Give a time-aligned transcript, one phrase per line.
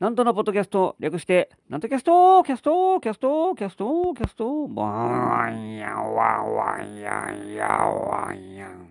[0.00, 8.88] なんとのポッドキャスト、略して、なんとキャストキャストキャストキャストキャストバーンやわわややわやん。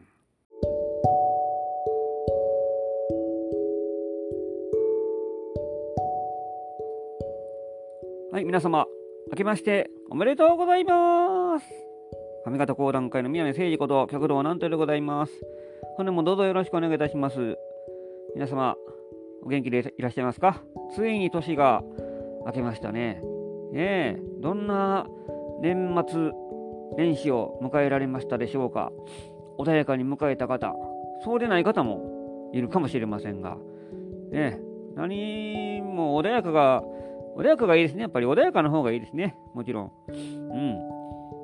[8.34, 8.86] はい、皆様、
[9.32, 11.66] 明けましておめでとうございます。
[12.46, 15.32] 上方講談会の宮根誠二こと、客道なんとでございます。
[15.96, 17.58] 本年もどうぞよろしくお願いいたします。
[18.36, 18.76] 皆様、
[19.42, 20.62] お元気でいらっしゃいますか？
[20.94, 21.84] ついに年が
[22.46, 23.22] 明けましたね。
[23.74, 25.08] ええどんな
[25.62, 26.32] 年末
[26.98, 28.92] 年始を迎えられましたでしょうか
[29.58, 30.74] 穏やかに迎えた方、
[31.24, 33.58] そうでない方もいるかもしれませんが、
[34.32, 34.60] え
[34.96, 36.84] 何も穏やかが、
[37.36, 38.02] 穏やかがいいですね。
[38.04, 39.36] やっぱり穏やかな方がいいですね。
[39.54, 39.92] もちろん。
[40.10, 40.18] うん。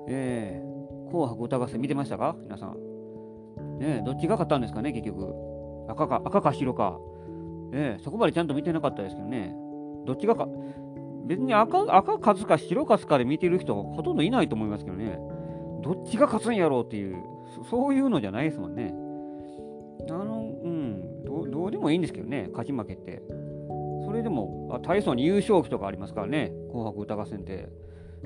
[0.07, 0.73] ええ
[1.11, 2.35] 紅白歌合戦見てましたか？
[2.43, 3.77] 皆さん。
[3.79, 5.33] ねどっちが勝ったんですかね、結局。
[5.89, 6.97] 赤か、赤か白か。
[7.73, 9.53] ええ、そこまでちゃんと見てなかったですけどね。
[10.05, 10.47] どっちがか、
[11.25, 15.19] 別に赤赤勝つか白勝つかで見てる人ほとんどいないと思いますけどね。
[15.81, 17.17] どっちが勝つんやろうっていう、
[17.69, 18.93] そういうのじゃないですもんね。
[20.09, 23.23] あの、うん、どどうでもいいんですけどね、勝ち負けって。
[24.05, 27.69] それでも、あ体操に優勝旗とかありますからね、紅白歌合戦って。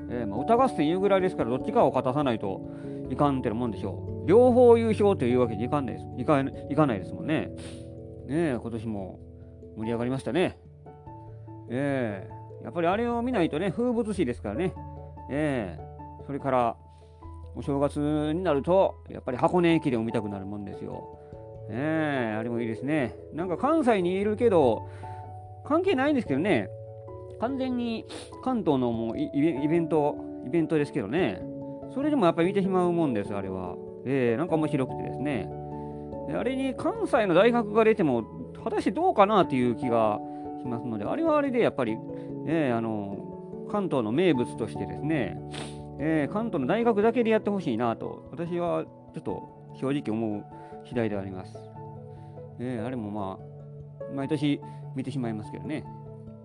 [0.10, 2.62] えーまあ、歌合戦いうぐらいですから、どっちかを勝たさないと
[3.10, 4.28] いかんってなもんでしょう。
[4.28, 7.52] 両方優勝というわけにいかんないですいかいかないですもんね。
[8.28, 9.20] ねえ、今年も
[9.78, 10.58] 盛り上がりましたね。
[11.70, 14.74] ええー、やっぱりあれを見ないとね、風物詩ですからね。
[15.30, 16.76] ええー、それから、
[17.56, 18.00] お正月
[18.34, 21.20] になると、やっぱり箱根駅伝を見たくなるもんですよ。
[21.70, 23.16] ええー、あれもいいですね。
[23.34, 24.88] なんか関西にいるけど、
[25.64, 26.70] 関係ないんですけどね、
[27.40, 28.06] 完全に
[28.44, 29.30] 関東のもうイ
[29.68, 31.42] ベント、イベントですけどね、
[31.94, 33.76] それでもやっぱり見てしまうもんです、あれは。
[34.06, 35.50] ええなんか面白くてですね。
[36.36, 38.24] あれに関西の大学が出ても
[38.64, 40.20] 果たしてどうかなという気が
[40.62, 41.98] しますので、あれはあれでやっぱり、
[42.48, 45.40] えー、あの関東の名物としてですね、
[46.00, 50.46] えー、関東の大学だけでやってほしいなと、私はちょっと正直思う
[50.86, 51.58] 次第であります。
[52.60, 54.62] えー、あれもまあ、毎年
[54.96, 55.86] 見てしまいますけどね。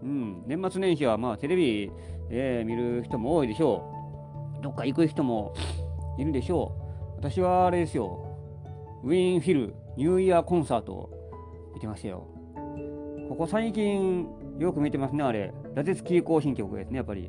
[0.02, 1.90] うん、年末年始はまあテレビ、
[2.28, 3.84] えー、見る人も多いでしょ
[4.60, 4.62] う。
[4.62, 5.54] どっか行く人も
[6.18, 6.72] いるでしょ
[7.16, 7.16] う。
[7.18, 8.26] 私はあれですよ。
[9.04, 11.10] ウィーンフィルニューイヤーコンサート
[11.74, 12.26] 見てましたよ。
[13.28, 14.28] ここ最近
[14.58, 15.52] よく見てますね、あれ。
[15.74, 17.28] ラテツキー行進曲ですね、やっぱり。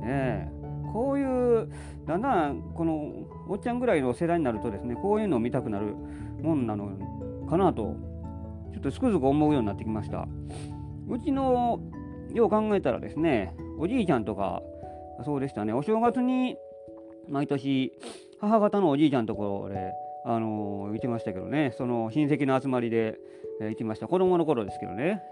[0.00, 0.50] ね
[0.92, 1.68] こういう、
[2.06, 3.12] だんだん、この、
[3.48, 5.94] おっちゃんぐらいの世代になるとですね、こういうのを見たくなる
[6.40, 6.90] もんなの
[7.48, 7.96] かなと、
[8.72, 10.28] ちょっとつくづく思うようになってきました。
[11.08, 11.80] うちの、
[12.32, 14.62] よう考えたらですね、おじいちゃんとか、
[15.24, 16.56] そうでしたね、お正月に、
[17.28, 17.92] 毎年、
[18.40, 19.92] 母方のおじいちゃんところで、
[20.24, 23.18] あのー、行ってましたけどね、その親戚の集まりで、
[23.60, 24.08] えー、行きました。
[24.08, 25.22] 子供の頃ですけどね。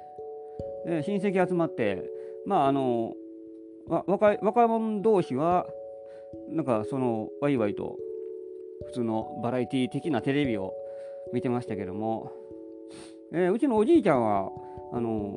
[0.84, 2.10] で親戚集まって、
[2.44, 5.66] まあ、あのー、若い若者同士は、
[6.48, 7.96] なんかその、ワイワイと、
[8.86, 10.74] 普通のバラエティ的なテレビを
[11.32, 12.32] 見てましたけども、
[13.32, 14.50] えー、うちのおじいちゃんは、
[14.92, 15.34] あの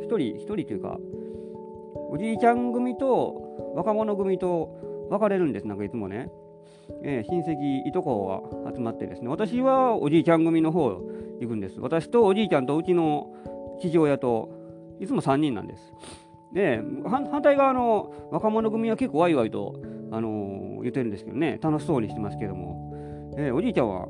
[0.00, 0.98] ー、一人、一人というか、
[2.10, 6.30] おじいちゃん組と若者組と分かれるんです、なんかいつもね。
[7.02, 11.00] えー、親戚いとこが集まってですね私はおじいちゃん組の方
[11.40, 11.80] 行くんです。
[11.80, 13.32] 私とおじいちゃんとうちの
[13.80, 14.50] 父親と
[15.00, 15.92] いつも3人なんです。
[16.52, 24.08] で反対側の若者組は結構ワイワイと、あのー、言ってるんですけどね楽しそうにしてますけども、えー、おじいちゃんは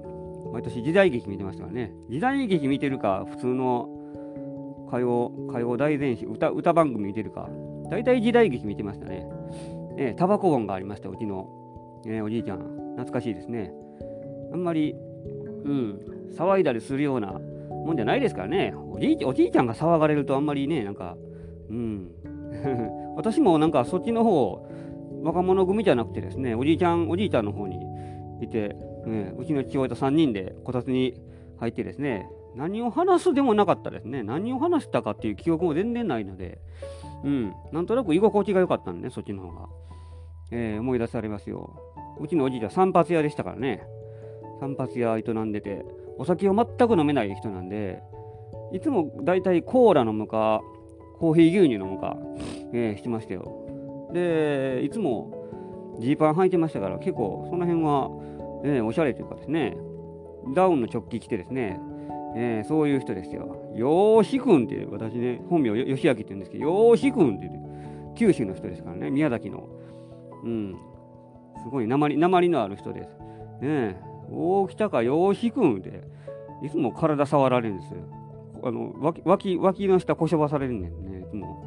[0.52, 1.92] 毎年時代劇見てましたからね。
[2.08, 3.88] 時代劇見てるか普通の
[4.88, 7.48] 歌謡歌謡大前史歌歌番組見てるか
[7.90, 9.28] 大体時代劇見てましたね。
[9.96, 11.59] えタバコ音がありましたうちの
[12.06, 12.58] え、おじいちゃん、
[12.96, 13.72] 懐かしいですね。
[14.52, 14.94] あんまり、
[15.64, 16.00] うん、
[16.36, 18.74] 騒いだりするようなもんじゃないですからね。
[18.92, 21.16] おじいおじいちゃんが騒がれるとあんまりね、なんか、
[21.68, 22.10] うん。
[23.16, 24.66] 私もなんかそっちの方、
[25.22, 27.78] 若者組じゃなくてですね、おじいちゃん、おじいちゃんの方に
[28.40, 31.20] いて、ね、うちの父親と3人でこたつに
[31.58, 34.22] 入ってですね、何を話すでもなかったですね。
[34.22, 36.58] 何を話したかっていう記憶も全然ないので、
[37.24, 39.68] うん、なんとなく居心地が良かったんでね、そっちの方が。
[40.52, 41.89] えー、思い出されますよ。
[42.20, 43.82] うちのおじいちゃん散髪屋でしたからね。
[44.60, 45.84] 散髪屋営んでて、
[46.18, 48.02] お酒を全く飲めない人なんで、
[48.72, 50.60] いつもだいたいコーラ飲むか、
[51.18, 52.16] コーヒー牛乳飲むか、
[52.72, 54.10] えー、してましたよ。
[54.12, 58.10] で、いつもジーパン履いてましたから、結構その辺は、
[58.64, 59.76] え、おしゃれというかですね、
[60.54, 61.80] ダウンの直帰着てですね、
[62.36, 63.72] えー、そういう人ですよ。
[63.74, 67.60] よーしくんっていう、私ね、本名、吉明って言うんですけど、よーしくんって言って、
[68.16, 69.68] 九州の人ですからね、宮崎の。
[70.44, 70.76] うん。
[71.62, 73.08] すごい鉛鉛のある人です。
[73.08, 73.16] ね
[73.62, 73.96] え、
[74.30, 76.02] 大北か洋志君で、
[76.62, 78.00] いつも体触られるんですよ。
[78.62, 81.64] あの脇脇脇の下こしょばされるねんね、いつも。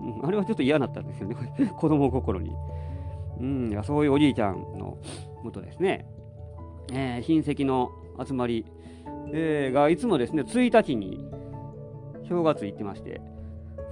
[0.00, 1.36] うん、あれはちょっと嫌だったんですよね、
[1.76, 2.52] 子供心に。
[3.40, 4.98] うん、そういうおじいちゃんの
[5.42, 6.06] もとですね、
[6.92, 7.90] えー、親戚の
[8.24, 8.64] 集まり、
[9.32, 11.28] えー、がいつもですね、1日に
[12.28, 13.20] 正月行ってまして、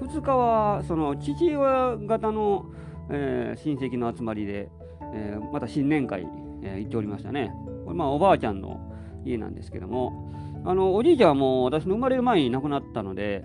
[0.01, 2.67] 2日はその父親方の、
[3.11, 4.69] えー、親戚の集まりで、
[5.17, 6.27] えー、また新年会、
[6.63, 7.51] えー、行っておりましたね。
[7.85, 8.81] これまあおばあちゃんの
[9.25, 10.31] 家なんですけども、
[10.65, 13.45] あのおじいちゃんはもう私の生まれる前に亡くなったので、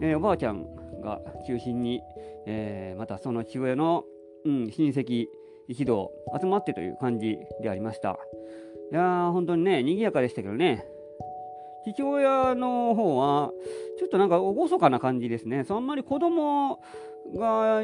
[0.00, 0.66] えー、おばあちゃん
[1.00, 2.00] が中心に、
[2.46, 4.04] えー、またその父親の、
[4.44, 5.26] うん、親戚
[5.68, 6.10] 一同
[6.40, 8.18] 集まってという感じでありました。
[8.90, 10.84] いやー、本当にね、賑やかでしたけどね、
[11.84, 13.52] 父親の方は、
[13.98, 15.64] ちょっとなんか厳かな感じですね。
[15.64, 16.80] そんまり子供
[17.34, 17.80] が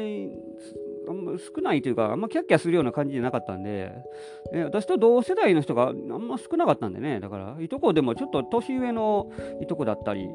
[1.37, 3.91] 少ないというか、あんまキャッキャするような感じじゃなかったんで、
[4.53, 10.29] え私と同世代の人があんま少なかったんでね、だから、いとこでもちょっと年上のいとこだったり、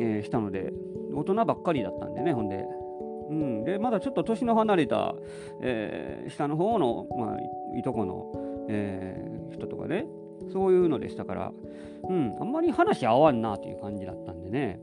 [0.00, 0.72] えー、したので、
[1.14, 2.64] 大人ばっかりだったんでね、ほんで。
[3.30, 5.14] うん、で、まだちょっと年の離れた、
[5.60, 10.06] えー、下の方の、まあ、いとこの、えー、人とかね、
[10.52, 11.52] そういうのでしたから、
[12.08, 14.80] うん、あんまり話合わんなという感じだったんでね、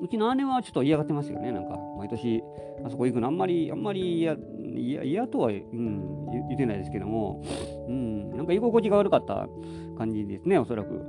[0.00, 2.42] うちの姉はちょっと嫌がってますよね、なんか、毎年、
[2.84, 4.36] あそこ行くの、あんまり、あんまり嫌、
[4.76, 7.42] 嫌とは、うん、言ってないですけども、
[7.88, 9.48] うん、なんか居心地が悪かった
[9.96, 11.00] 感じですね、おそらく。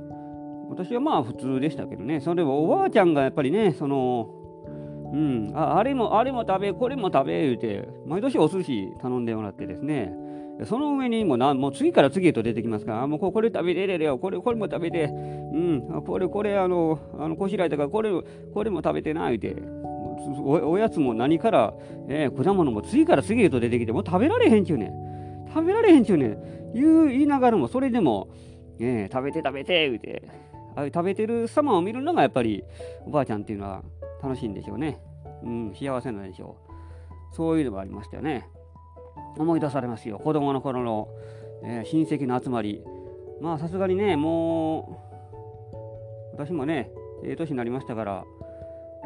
[0.68, 4.30] 私はまあ普通でしたけどね、それはおばあちゃんがやっぱりね、その、
[5.12, 10.12] うん、ああれも、あれも食べ、これも食べ、言うて、毎年お寿司頼んでもらってですね、
[10.64, 18.10] その上にもなもう次から次へと出てきますから、もうこれ食べれるよ、これこれも食べて、うん、これ、これ、あの、あのこしらえたから、これ、
[18.54, 19.56] これも食べてな、言うて、
[20.38, 21.74] おおやつも何から、
[22.08, 25.46] えー、果物も次から次へと出てきて、もう食べられへんちゅうねん。
[25.52, 26.72] 食べられへんちゅうねん。
[26.74, 28.28] 言う言いながらも、それでも、
[28.78, 30.22] えー、食べて食べて、言うて、
[30.74, 32.62] あ食べてる様を見るのがやっぱり
[33.06, 33.82] おばあちゃんっていうのは
[34.22, 34.98] 楽しいんでしょうね。
[35.42, 36.56] うん、幸せなんでしょ
[37.32, 37.34] う。
[37.34, 38.48] そういうのがありましたよね。
[39.38, 40.18] 思い出されますよ。
[40.18, 41.08] 子供の頃の、
[41.62, 42.82] えー、親戚の集まり。
[43.40, 44.98] まあさすがにね、も
[46.32, 46.90] う、私もね、
[47.24, 48.24] ええ、年になりましたから、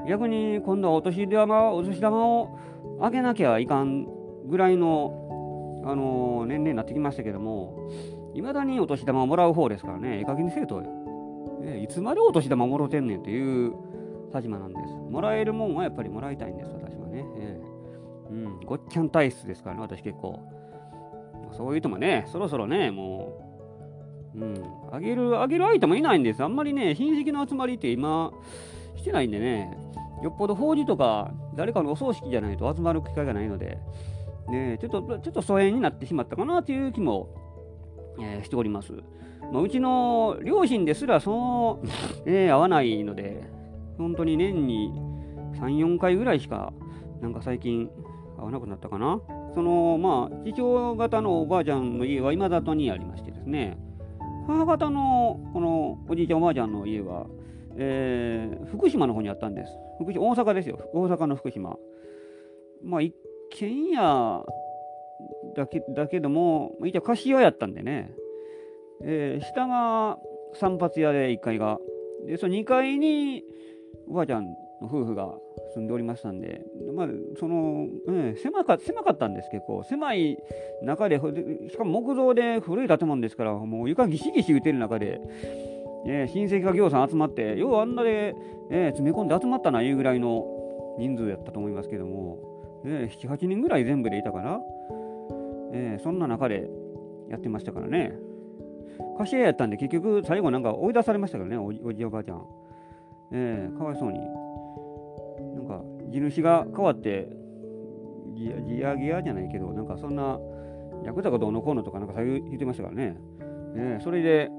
[0.08, 2.58] 逆に今度はお年玉お年玉を
[3.00, 4.06] あげなきゃいかん
[4.48, 7.90] ぐらいの、あのー、年齢になってきましたけども、
[8.34, 10.82] いまだにお年玉をもらう方ですからね、ええ加減にせえと、
[11.62, 13.74] えいつまでお年玉もろてんねんっていう
[14.34, 14.94] 立場なんです。
[15.10, 17.24] もらえるもんはやっぱりもらいたいんです、私はね。
[17.36, 17.69] えー、
[18.70, 20.38] ごっちゃん体質ですからね、私結構。
[21.56, 26.44] そういう人もね、そろそろね、もう、うん、あげる、あげる相手もいないんです。
[26.44, 28.30] あんまりね、親戚の集まりって今、
[28.94, 29.76] してないんでね、
[30.22, 33.78] よっぽど法事とか、誰かのお葬式じゃないと集まる機会がないので、
[34.48, 37.34] ね、ちょっと、ちょっと疎遠になってしまったかなという気も、
[38.20, 38.92] えー、しております。
[39.52, 41.82] まあ、うちの両親ですら、その、
[42.24, 43.42] えー、合わないので、
[43.98, 44.92] 本当に年に
[45.54, 46.72] 3、4回ぐらいしか、
[47.20, 47.90] なんか最近
[48.40, 49.20] 会わなくなったかな？
[49.54, 53.78] その、まあ、父親方のおばあちゃんの家は今里にありましてですね、
[54.46, 57.26] 母方のこのおじいちゃんおばあちゃんの家は、
[57.76, 59.72] えー、福島の方にあったんです。
[59.98, 60.78] 福島大阪ですよ。
[60.92, 61.76] 大阪の福島。
[62.82, 63.14] まあ、一
[63.50, 64.44] 軒家
[65.54, 68.12] だけだけども、一応貸し屋やったんでね、
[69.02, 70.18] えー、下が
[70.54, 71.78] 散髪屋で1階が。
[72.26, 73.42] で、その2階に
[74.08, 74.54] おばあちゃんの
[74.84, 75.34] 夫婦が
[75.74, 76.62] 住んでおりましたんで、
[76.94, 77.06] まあ、
[77.38, 80.38] その、ね、狭か狭かったんです結構狭い
[80.82, 81.20] 中で
[81.70, 85.20] しかも木造で古い建物ですからもう床ぎしぎし打てる中で、
[86.06, 88.34] え親戚がぎょうさん集まってようあんなで、
[88.70, 90.44] え詰め込んで集まったないうぐらいの
[90.98, 94.60] 人数やったと思いますけども、え78人ぐらい全部でいたかな、
[95.72, 96.68] えそんな中で
[97.30, 98.12] やってましたからね
[99.18, 102.44] 貸し屋やったんで結局最後なんか追い出されましたからねおじおばあちゃん。
[103.32, 104.18] えー、かわいそうに。
[106.10, 107.28] 地主が変わって、
[108.34, 110.38] ギヤギヤギヤじゃないけど、なんかそんな、
[111.04, 113.16] ヤクザがどうのこうのとかなんかそういう言ってましたからね。
[113.74, 114.50] え、それで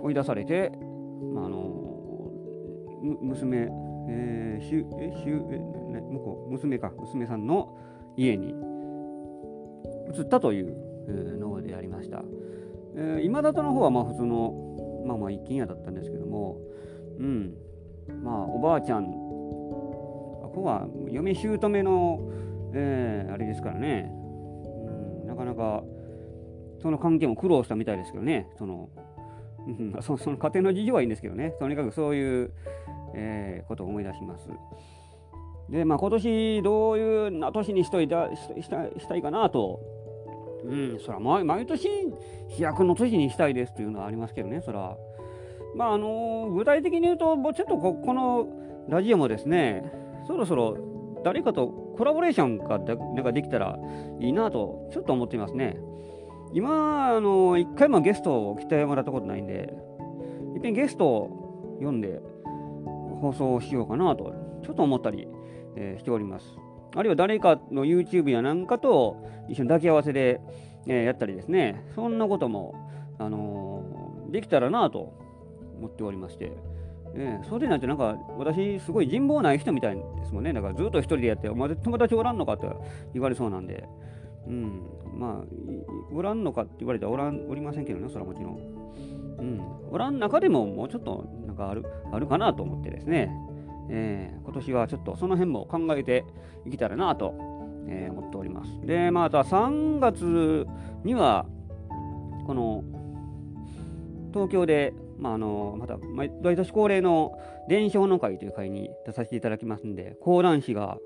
[0.00, 0.72] 追い出されて、
[1.32, 1.86] まあ、あの
[3.22, 3.68] 娘、
[4.08, 5.58] えー、しゅえしゅえ、
[5.92, 7.76] ね、向こう、娘か、娘さんの
[8.16, 8.54] 家に
[10.14, 10.76] 移ったという、
[11.08, 12.24] えー、のでありました。
[12.96, 16.58] えー、今里の方はまあ普通の、まあまあ一軒家だったんですけども、
[17.18, 17.54] うん、
[18.22, 19.10] まあおばあちゃん
[20.56, 22.18] ここは嫁姑の、
[22.72, 25.82] えー、あれですからね、うん、なかなか
[26.80, 28.48] その関係も苦労したみたいですけどね。
[28.56, 28.88] その
[29.66, 31.50] うんそその家庭の事情はいいんですけどね。
[31.58, 32.52] とにかくそういう、
[33.14, 34.48] えー、ことを思い出します。
[35.68, 39.78] でまあ今年どういう年にしといたしたしたいかなと。
[40.64, 41.86] うんそら毎毎年
[42.48, 44.96] 飛躍の年にしたいですというのはありますけどねそら。
[45.74, 48.46] まああの具体的に言うと、ちょっとここの
[48.88, 50.76] ラジオもですね、そろそろ
[51.24, 53.78] 誰かとコラボレーションがなんかできたら
[54.20, 55.76] いいなと、ちょっと思っていますね。
[56.52, 59.74] 今、あの、一回もゲストを来てもらったことないんで、
[60.54, 62.20] いっぺんゲストを読んで
[63.20, 65.26] 放送しようかなと、ちょっと思ったり、
[65.76, 66.46] えー、しております。
[66.94, 69.16] あるいは誰かの YouTube やなんかと
[69.48, 70.40] 一緒に抱き合わせで、
[70.86, 72.74] えー、やったりですね、そんなことも、
[73.18, 75.12] あのー、できたらなと
[75.78, 76.52] 思っておりまして、
[77.18, 80.52] えー、それなんてなんか私すごい人望ない人みたいですもんね。
[80.52, 82.68] だからずっと一人でやって、お前友達おらんのかって
[83.14, 83.88] 言われそうなんで、
[84.46, 84.82] うん、
[85.14, 88.76] まあ、おらんのかって言われたらおらん、おりませんけどね、それはもちろん。
[89.38, 93.30] うん、おらん中でももうちょっとなんかあるあるかなと思ってですね、
[93.90, 96.24] えー、今年はちょっとその辺も考えて
[96.66, 97.34] いけたらなと、
[97.88, 98.70] えー、思っております。
[98.86, 100.66] で、また3月
[101.04, 101.46] には、
[102.46, 102.84] この
[104.32, 110.98] 東京で、まあ、あのまた毎年恒例の伝承の会という会に出させていただきますんで、講談師が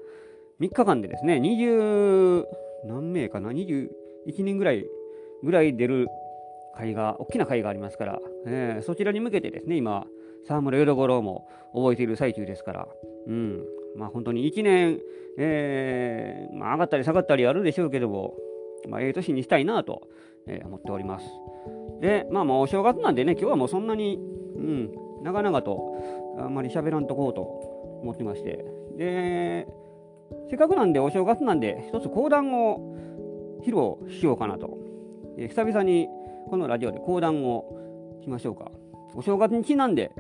[0.61, 2.45] 3日間でですね、20
[2.85, 3.89] 何名かな、21
[4.39, 4.85] 人ぐらい
[5.43, 6.09] ぐらい出る
[6.77, 10.07] 会が、大きな会がありますから、えー、そちらに向けてですね、今、
[10.47, 12.89] 沢村淀五郎も覚えている最中ですから、
[13.27, 13.65] うん、
[13.97, 15.01] まあ本当に1年、
[15.39, 18.35] えー、まあ、上がったり下がったりあるでしょうけども、
[18.89, 20.09] まあ、ええ年にしたいなと、
[20.47, 21.27] えー、思っております。
[22.01, 24.19] で、まあまあお正月なんでね、今日はもうそんなに、
[24.57, 24.91] うん、
[25.23, 25.97] 長々と
[26.39, 27.43] あんまり喋らんとこうと
[28.03, 28.65] 思ってまして、
[28.97, 29.67] で、
[30.49, 32.97] せっかくなんでお正月なんで、一つ講談を
[33.63, 34.79] 披露しようかなと。
[35.37, 36.09] え、久々に
[36.49, 38.71] このラジオで講談をしましょうか。
[39.15, 40.13] お正月にちなんで、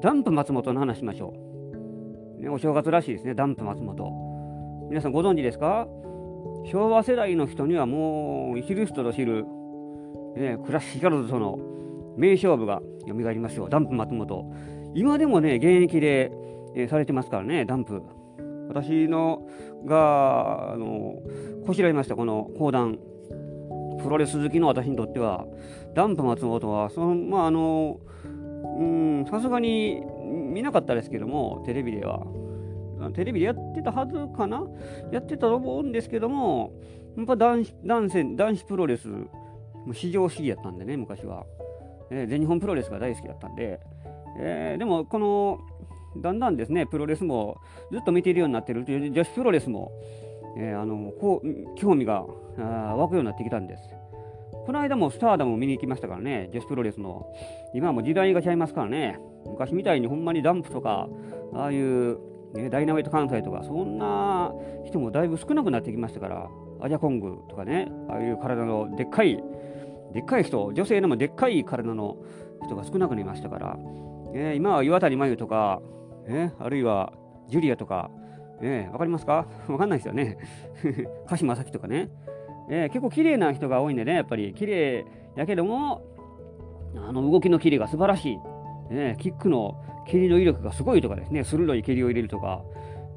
[0.00, 1.34] ダンプ松本の話しましょ
[2.38, 2.42] う。
[2.42, 4.86] ね、お正月らしいですね、ダンプ松本。
[4.88, 5.88] 皆さんご存知ですか？
[6.64, 9.44] 昭和世代の人にはもう知る人ぞ知る、
[10.38, 11.58] ね、クラシカルズとの
[12.16, 14.52] 名勝負が蘇りますよ、ダンプ松本。
[14.94, 16.32] 今でもね、現役で、
[16.74, 18.02] えー、されてますからね、ダンプ。
[18.68, 19.46] 私の
[19.86, 21.16] が、あの、
[21.66, 22.98] こしらえました、この講談。
[24.02, 25.46] プロレス好きの私にとっては、
[25.94, 27.98] ダンプ松本は、その、まあ、あの、
[28.78, 32.26] うん、さすがに見なかったですけども、テレビでは。
[33.14, 34.66] テレビでやってたはずかな？
[35.12, 36.72] やってたと思うんですけども、
[37.16, 39.08] やっぱ男子男子プロレス、
[39.94, 41.46] 市場主義やったんでね、昔は。
[42.10, 43.80] えー、全日本プロレスが大好きだったんで、
[44.38, 45.60] えー、でも、この、
[46.16, 47.58] だんだんですね、プロレスも
[47.92, 49.92] ずっと見ているようになってるという女子プロレスも、
[50.56, 52.24] えー、あのこう興味が
[52.96, 53.82] 湧くようになってきたんです。
[54.66, 57.26] この間もスターダムを見に行きましたからね、女子プロレスの。
[57.74, 59.18] 今はもう時代がちゃいますからね。
[59.46, 61.08] 昔みたいにほんまにダンプとか、
[61.54, 62.18] ああいう、
[62.54, 64.52] ね、ダイナマイト関西とか、そんな
[64.84, 69.42] 人もだいぶ少なくなってきましたから、アジャコングとかね、ああいう体のでっかい、
[70.12, 72.16] でっかい人、女性でもでっかい体の
[72.64, 73.78] 人が少なくなりましたから、
[74.34, 75.80] えー、今は岩谷真由とか、
[76.26, 77.12] えー、あるいは
[77.48, 78.10] ジュリアとか、
[78.60, 79.46] えー、わかりますか？
[79.68, 80.38] わかんないですよね。
[81.26, 82.10] 鹿島咲とかね。
[82.70, 86.02] えー、結構綺麗な人が多いんでね、やっぱり綺麗やけども、
[86.96, 88.38] あの動きのキレが素晴らし
[88.90, 88.94] い。
[88.94, 92.62] ね、キックの蹴りの威力がすごいとかですね、鋭い蹴りを入れるとか、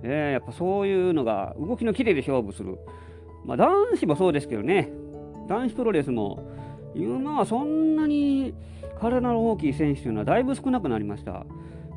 [0.03, 2.77] えー、やっぱそういうのが動きのキレで勝負する。
[3.45, 4.89] まあ男子もそうですけどね、
[5.47, 6.39] 男子プロレスも
[6.95, 8.53] 今はそんなに
[8.99, 11.45] 体の大きい選手というのはだいぶ少なくなりました。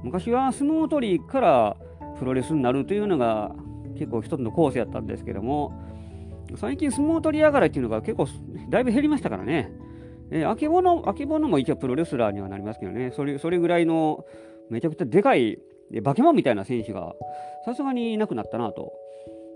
[0.03, 1.77] 昔は相撲取りから
[2.19, 3.55] プロレスになるというのが
[3.99, 5.73] 結構一つのコースやったんですけども、
[6.57, 8.27] 最近相撲取りやがらっていうのが結構
[8.69, 9.73] だいぶ減りましたからね。
[10.31, 14.25] えー、あけぼの、あけぼのも一応プロレスラーにはなりますけどね、それそれぐらいの
[14.71, 15.59] めちゃくちゃでかい、
[16.03, 17.15] 化け物みたいな選手が
[17.65, 18.93] さすがにいなくなったなと。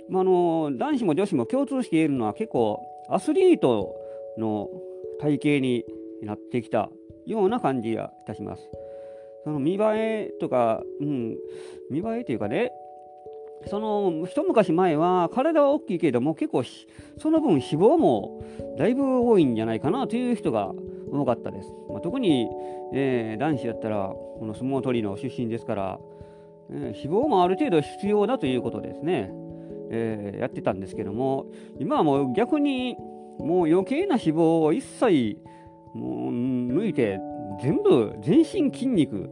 [0.09, 2.81] まあ、あの男子も女子も共通して言えるのは結構
[3.11, 3.95] アスリート
[4.39, 4.69] の
[5.21, 5.85] 体型に
[6.23, 6.91] なってきた
[7.27, 8.69] ような感じがいたします。
[9.45, 11.37] その見栄えとか、うん、
[11.91, 12.73] 見栄えというかね、
[13.67, 16.63] その一昔前は体は大きいけれども結構
[17.19, 18.45] その分脂肪も
[18.79, 20.73] だいぶ多いんじゃないかなという人が
[21.11, 21.69] 多かったです。
[21.89, 22.49] まあ、特に、
[22.95, 25.99] えー、男子だったらこの相撲取りの出身ですから、
[26.71, 29.31] えー、脂肪もある程度必要だということですね、
[29.91, 31.47] えー、やってたんですけども
[31.79, 32.97] 今はもう逆に
[33.39, 35.39] もう余計な脂肪を一切
[35.95, 37.19] もう抜いて
[37.63, 39.31] 全部全身筋肉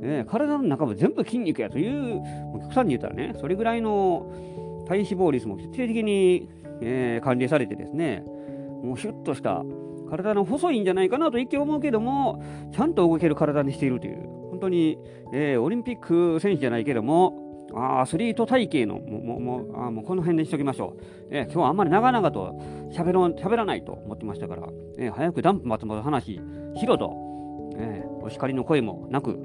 [0.00, 2.22] ね、体の中も全部筋肉やという、
[2.52, 4.30] 極端に言ったらね、それぐらいの
[4.86, 6.48] 体脂肪率も徹底的に、
[6.80, 8.22] えー、管理されてですね、
[8.82, 9.64] もうシュッとした
[10.10, 14.98] 体の細いんじゃないかなと一見思うけども、ちゃんと動ける体にしているという、本当に、
[15.32, 21.02] えー、オリンピック選手じゃないけども、あアスリート体型の、もうもうあもうこの辺でしときましょう。
[21.30, 22.60] えー、今日はあんまり長々と
[22.92, 24.68] 喋ろ喋らないと思ってましたから、
[24.98, 26.40] えー、早くダンプ松本話
[26.76, 27.12] しろと、
[27.76, 29.38] えー、お叱りの声もなく、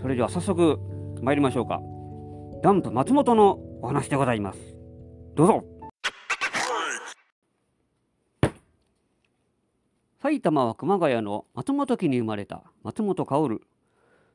[0.00, 0.78] それでは早速
[1.20, 1.80] 参りましょうか。
[2.62, 4.58] ダンプ松本のお話でございます。
[5.34, 5.64] どうぞ。
[10.22, 13.60] 埼玉は熊谷の松本家に生まれた松本薫。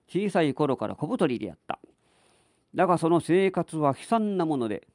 [0.08, 1.80] 小さい頃から小太りであった。
[2.76, 4.88] だがその生活は悲惨なもので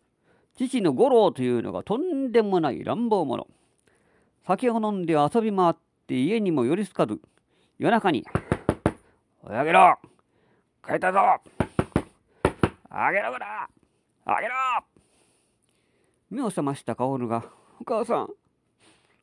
[0.56, 3.46] 父の五郎というのがとんでもない乱暴者
[4.46, 5.74] 酒を飲んで遊び回っ
[6.06, 7.20] て家にも寄りつかず
[7.78, 8.24] 夜中に
[9.42, 9.98] 「おいあげろ
[10.86, 11.18] 帰ったぞ
[12.88, 13.68] あげろこら
[14.24, 14.54] あげろ!」
[16.30, 17.44] 目を覚ました薫が
[17.80, 18.26] 「お母さん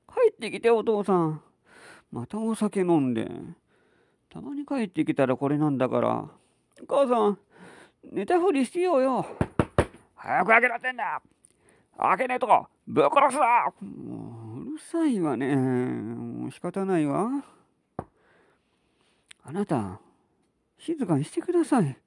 [0.07, 1.41] 帰ってきてお父さん
[2.12, 3.27] またお酒飲んで
[4.29, 6.10] たまに帰ってきたらこれなんだから
[6.81, 7.39] お母さん
[8.12, 9.25] 寝たふりしてようよ。
[10.15, 11.22] 早く開けろってんだ。
[11.98, 13.41] 開けねえとこぶっ殺すぞ。
[13.86, 15.55] もううるさいわね。
[15.55, 17.29] もう仕方ないわ。
[19.45, 20.00] あなた
[20.77, 21.98] 静かにしてください。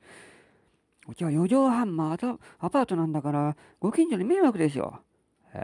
[1.08, 2.18] うちは4畳半もア
[2.70, 4.98] パートなんだからご近所に迷惑でしょ
[5.54, 5.60] え？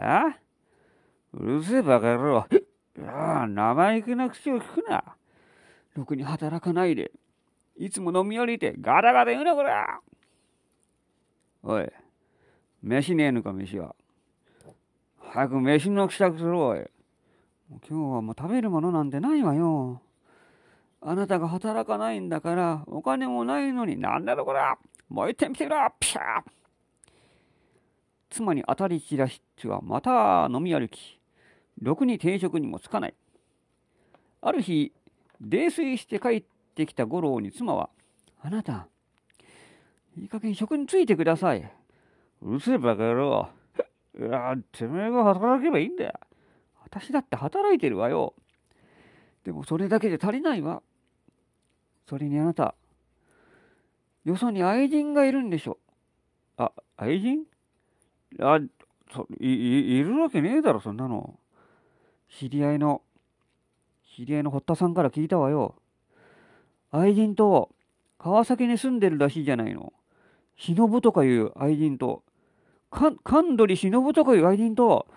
[1.33, 2.45] うるせえバカ野郎。
[3.07, 5.03] ああ生意気な口を聞くな。
[5.95, 7.11] ろくに働かないで。
[7.75, 9.99] いつも飲み降りてガタガタ言うなこら。
[11.63, 11.89] おい。
[12.81, 13.95] 飯ねえのか飯は。
[15.17, 16.79] 早く飯の支度するおい。
[17.69, 20.01] 今日はもう食べるものなんてないわよ。
[21.01, 24.77] あなたが働かないんだからお金もないのになんだろこら。
[25.07, 25.77] もう一点見てみろ。
[25.99, 26.21] ピシャ。
[26.21, 26.23] ー
[28.29, 31.19] 妻に当たり散らしはまた飲み歩き。
[31.81, 33.15] ろくに定職にもつかない。
[34.41, 34.91] ある日
[35.39, 36.43] 泥酔して帰っ
[36.75, 37.89] てきた五郎に妻は
[38.43, 38.87] 「あなた
[40.17, 41.71] いい加減職についてください」
[42.41, 43.49] 「うるせえバカ野郎。
[44.15, 46.13] いやてめえが働けばいいんだよ。
[46.83, 48.35] 私だって働いてるわよ。
[49.43, 50.83] でもそれだけで足りないわ。
[52.07, 52.75] それにあなた
[54.23, 55.79] よそに愛人がいるんでしょ。
[56.57, 57.45] あ愛人？
[58.39, 58.59] あ
[59.11, 61.39] そいいるわけねえだろそんなの。
[62.29, 63.01] 知り合いの、
[64.15, 65.75] 知り合いの堀田さんから聞いたわよ。
[66.91, 67.71] 愛人と
[68.19, 69.93] 川崎に住んでるらしいじゃないの。
[70.55, 72.23] 忍とかいう愛人と、
[72.91, 75.07] かん神取忍とかいう愛人と、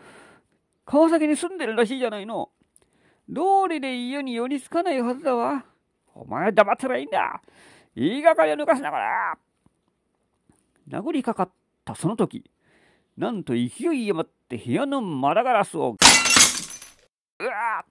[0.85, 2.51] 川崎に住んでるらしいじゃないの。
[3.29, 5.65] 道理で家に寄りつかないはずだわ。
[6.15, 7.41] お前黙ってらいいんだ。
[7.95, 9.39] 言いがかりを抜かすなから。
[10.89, 11.51] 殴りかかっ
[11.85, 12.49] たその時、
[13.17, 15.97] なんと勢い余って部屋の窓ガラスを
[17.39, 17.85] うわ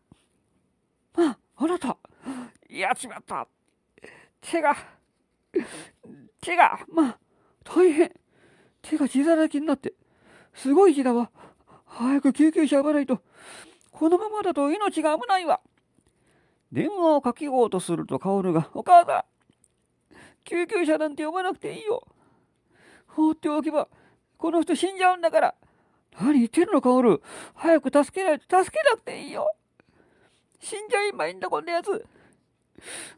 [1.18, 1.98] ああなた
[2.70, 3.48] やっちまった
[4.42, 4.76] 手が
[6.42, 7.18] 手がまあ
[7.66, 8.12] 大変
[8.82, 9.94] 手が血だらけになって
[10.54, 11.30] すごい血だわ
[11.86, 13.20] 早く救急車呼ばないと
[13.92, 15.60] このままだと命が危ないわ
[16.72, 22.08] 電話をかけようとすると薫が「お母さん救急車なんて呼ばなくていいよ
[23.08, 23.90] 放っておけば
[24.38, 25.56] この人死んじゃうんだから
[26.20, 27.22] 何言ってるの、カオル。
[27.56, 29.52] 早く助けないと、助けなくていいよ。
[30.60, 32.06] 死んじゃえばいいんだ、こんなやつ。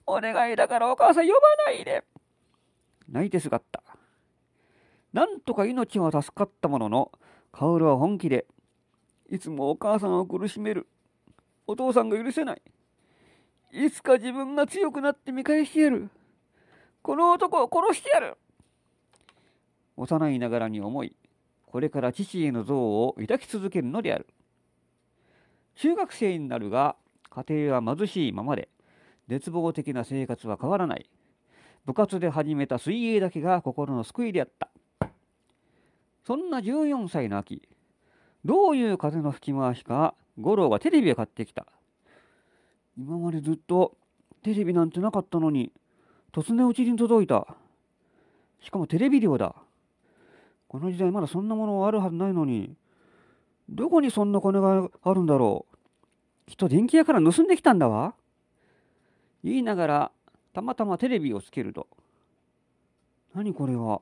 [0.06, 2.04] お願いだからお母さん呼ばないで。
[3.10, 3.84] 泣いてすがった。
[5.18, 7.12] なんとか命は助かったものの、
[7.52, 8.46] カオルは本気で、
[9.32, 10.86] いつもお母さんを苦しめる。
[11.66, 12.62] お父さんが許せない。
[13.72, 16.12] いつか自分が強くなって見返してやる。
[17.02, 18.38] この男を殺してやる。
[19.96, 21.16] 幼いながらに思い、
[21.66, 24.28] これから父への憎悪を抱き続けるのである
[25.78, 26.96] 中学生になるが
[27.32, 28.70] 家庭は貧しいままで
[29.28, 31.10] 絶望的な生活は変わらない
[31.88, 34.70] 部活で始めた水泳だけが心の救いであった
[36.28, 37.62] そんな14歳の秋
[38.44, 41.66] どういう風の吹き回しか五郎がテレビを買ってきた
[42.98, 43.96] 今までずっと
[44.44, 45.72] テレビなんてなかったのに
[46.34, 47.48] 突然うちに届いた
[48.62, 49.56] しかもテレビ量だ
[50.68, 52.76] この時代まだそんなものあるはずないのに、
[53.70, 55.66] どこにそんな金があるんだろ
[56.46, 56.50] う。
[56.50, 58.14] きっと電気屋から盗んできたんだわ。
[59.44, 60.12] 言いながら、
[60.54, 61.88] たまたまテレビをつけると。
[63.34, 64.02] 何これは。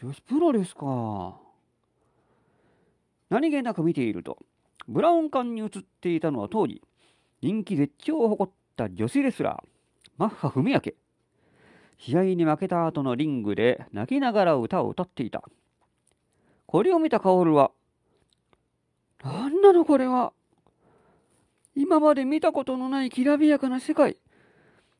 [0.00, 1.40] 女子プロレスか。
[3.30, 4.38] 何気なく見ていると、
[4.86, 5.68] ブラウン管に映っ
[6.00, 6.80] ていたのは当時、
[7.42, 9.68] 人気絶頂を誇った女子レスラー、
[10.16, 10.80] マッハ文明。
[11.98, 15.42] 試合に負けた後のリングで泣きながら歌を歌っていた。
[16.66, 17.72] これを見た薫は、
[19.24, 20.32] 何なのこれは。
[21.74, 24.16] 今まで見たことのないきらびやかな世界。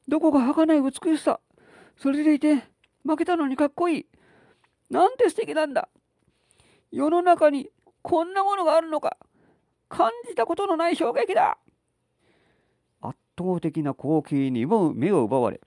[0.09, 1.39] どこか儚い美しさ。
[1.97, 2.65] それでいて、
[3.05, 4.07] 負けたのにかっこいい。
[4.91, 5.89] なんて素敵なんだ。
[6.91, 7.71] 世の中に
[8.03, 9.17] こんなものがあるのか。
[9.89, 11.59] 感じたことのない衝撃だ。
[13.01, 15.61] 圧倒的な光景に目を奪われ、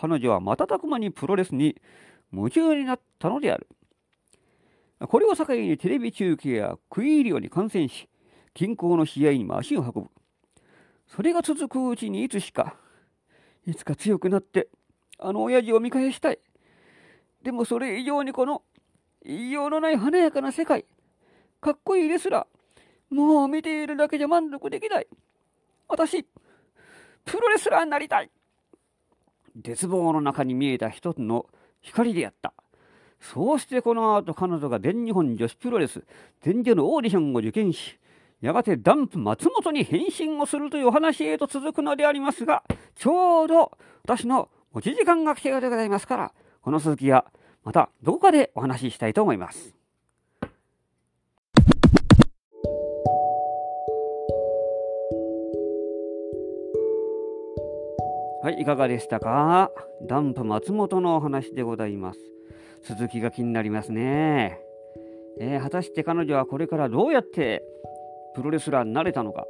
[0.00, 1.76] 彼女は瞬く間にプロレスに
[2.32, 3.66] 夢中になったのである。
[5.00, 8.08] これを境にテレビ中継や食い入るように観戦し、
[8.54, 10.10] 近郊の試合にも足を運ぶ。
[11.08, 12.76] それが続くうちにいつしか、
[13.66, 14.68] いつか強くなって、
[15.18, 16.38] あの親父を見返したい。
[17.46, 18.62] でもそれ以上にこの、
[19.24, 20.84] 言いようのない華やかな世界、
[21.60, 25.06] かっこいいレスラー、もう見ているだけじゃ満足できない。
[25.86, 26.24] 私、
[27.24, 28.32] プロレスラーになりたい。
[29.62, 31.46] 絶望の中に見えた一つの
[31.82, 32.52] 光であった。
[33.20, 36.04] そうしてこの後彼女が全日本女子プロレス
[36.42, 37.96] 全女のオーディションを受験し、
[38.40, 42.64] やがてダンプ松本に変身をするという話へと続くのでありますが、
[42.96, 43.70] ちょうど
[44.02, 46.32] 私の持ち時間が来たようでございますから、
[46.66, 47.24] この続きは
[47.66, 49.74] またどこかでお話ししたいと思います。
[58.40, 59.72] はい、いかがでしたか？
[60.06, 62.20] ダンプ松本のお話でございます。
[62.84, 64.60] 続きが気になりますね。
[65.40, 67.64] えー、果たして彼女はこれからどうやって
[68.36, 69.44] プロレスラーになれたのか、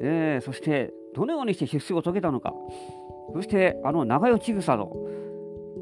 [0.00, 2.54] えー、そしてどのようにして出世を遂げたのか、
[3.34, 4.90] そしてあの長与千草の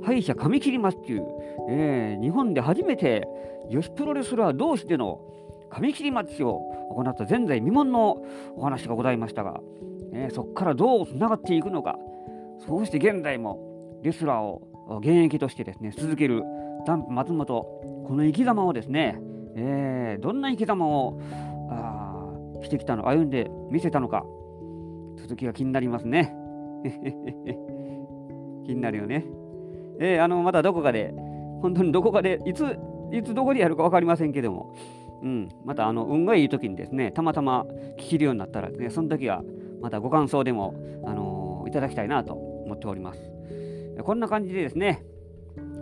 [0.03, 1.27] 敗者髪切りますっていう、
[1.71, 3.27] えー、日本で初めて
[3.71, 5.21] 女子プロレスラー同士での
[5.71, 6.61] 髪切りマッチを
[6.95, 8.23] 行った前代未聞の
[8.57, 9.61] お話がございましたが、
[10.13, 11.99] えー、そこからどうつながっていくのか。
[12.67, 14.63] そうして現在もレスラーを
[15.01, 16.43] 現役としてですね続ける
[16.87, 17.47] ダンプ松本
[18.07, 19.19] この生き様をですね、
[19.57, 21.21] えー、どんな生き様を
[21.71, 24.25] あしてきたの歩んで見せたのか。
[25.17, 26.35] 続きが気になりますね。
[28.67, 29.25] 気になるよね。
[30.01, 31.13] えー、あのまたどこかで
[31.63, 32.77] 本当にどこかでいつ
[33.13, 34.75] いつどこでやるか分かりませんけども、
[35.23, 37.65] うん、またあの運がいい時にですねたまたま
[37.99, 39.43] 聞けるようになったらねその時は
[39.81, 43.21] またご感想でも、あのー、いただきたいなと思っております。
[44.03, 45.05] こんな感じでですね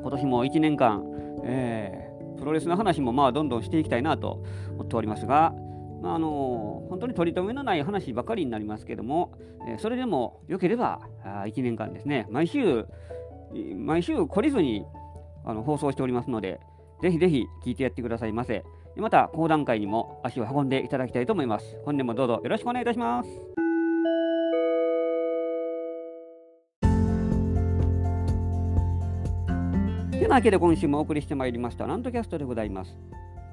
[0.02, 1.04] 今年も1年間、
[1.44, 5.54] えー、プロレスの話もまあどんどんしていきたいなと思っておりますが、
[6.02, 9.32] まあ、あの、本当に取り留めのない話ばかりになりますけども、
[9.68, 12.86] え、それでもよければあ1年間ですね毎週
[13.76, 14.84] 毎週懲りずに
[15.44, 16.60] あの放送しておりますので、
[17.00, 18.64] ぜひぜひ聞いてやってくださいませ。
[18.96, 21.76] また、講談会にも足を運んでいただきたいと思います。
[21.84, 23.28] 本年もどうぞよろしくお願いいたします。
[30.22, 32.96] てなわけで今週もお送りしてまいりました、なんとキャストでございます。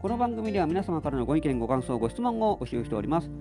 [0.01, 3.31] この番組では皆様からのご意見、ご感想、ご質問を募集しております。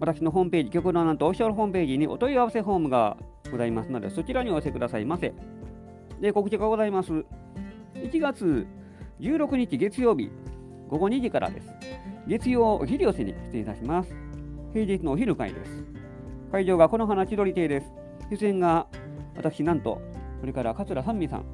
[0.00, 3.18] 私のホームページ、曲のなんとオフィシャルホームページにお問い合わせフォームが
[3.50, 5.34] ございますので、そちらにお寄せくださいませ。
[6.20, 7.12] で、告知がございます。
[7.12, 8.66] 1月
[9.20, 10.30] 16日月曜日、
[10.88, 11.68] 午後2時からです。
[12.26, 14.14] 月曜お昼寄せに出演いたします。
[14.72, 15.84] 平日のお昼会です。
[16.52, 17.92] 会場がこの花千鳥亭です。
[18.30, 18.86] 出演が
[19.36, 20.00] 私、なんと、
[20.40, 21.44] それから桂三味さん、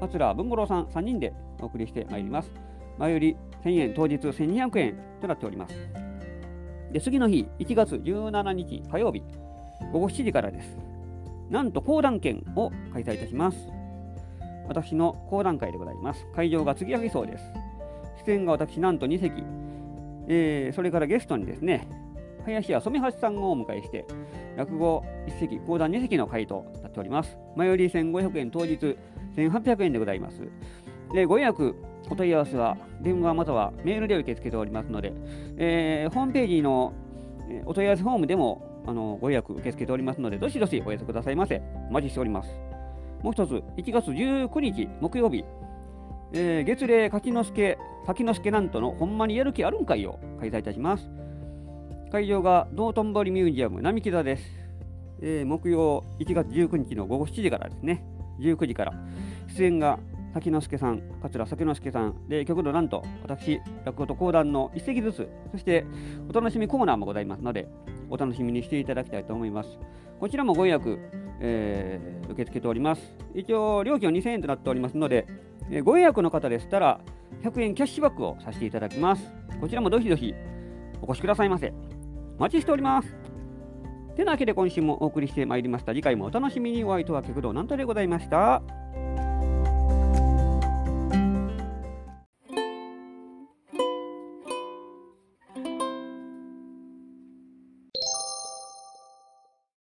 [0.00, 2.50] 桂文五郎さん3人でお送りしてまいります。
[2.98, 5.74] 前より1000円、当日1200円となっております。
[6.92, 9.22] で、次の日、1月17日火曜日、
[9.92, 10.78] 午後7時からです。
[11.50, 13.81] なんと講談券を開催いたします。
[14.68, 16.26] 私の講談会でございます。
[16.34, 17.44] 会場が継ぎはぎそうです。
[18.26, 19.42] 出演が私、なんと2席、
[20.28, 21.88] えー、それからゲストにですね、
[22.44, 24.04] 林家染橋さんをお迎えして、
[24.56, 27.36] 落語1席、講談2席の会となっております。
[27.56, 28.96] 前より1500円、当日
[29.36, 30.42] 1800円でございます。
[31.12, 31.74] でご予約、
[32.10, 35.12] お問い合わせは電話またはメールで受け付けておりますので、
[35.56, 36.92] えー、ホームページの
[37.64, 41.62] お問い合わせフォームでもあのご予約受け付けておりますので、どしどしお寄せくださいませ。
[41.88, 42.71] お待ちしております。
[43.22, 45.44] もう一つ、1月19日木曜日、
[46.32, 51.08] えー、月齢柿之助、柿之助なんとのほんまにやる気あるんかいを開催いたします。
[52.10, 54.42] 会場が道頓堀ミュージアム並木座です。
[55.20, 58.04] えー、木曜1月19日の午後7時からですね、
[58.40, 58.94] 19時から、
[59.56, 59.98] 出演が
[60.34, 65.84] 滝之助さん、桂酒之助さん、で、極度なんと、私、落語と講談の一席ずつ、そして
[66.28, 67.68] お楽しみコーナーもございますので、
[68.10, 69.78] お楽しみにしていただきたいと思います。
[70.18, 70.98] こちらもご予約、
[71.40, 73.02] えー、受け付けております。
[73.34, 75.26] 一応、料金は2000円となっておりますので、
[75.70, 77.00] えー、ご予約の方でしたら、
[77.42, 79.32] 100円キャッシュバックをさせていただきます。
[79.60, 80.34] こちらもどひどひ
[81.00, 81.72] お越しくださいませ。
[82.38, 83.16] お待ちしております。
[84.16, 85.92] てなわけで今週もお送りしてまいりました。
[85.92, 88.62] 次回もお楽しみにお相手は極道なんとでございました。